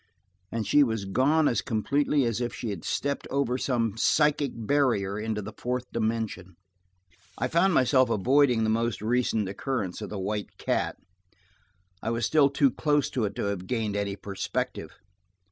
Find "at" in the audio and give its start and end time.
10.01-10.09